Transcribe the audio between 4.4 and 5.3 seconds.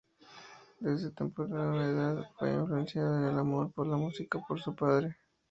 por su padre.